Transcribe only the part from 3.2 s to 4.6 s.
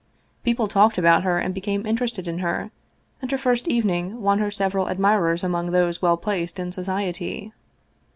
and her first evening won her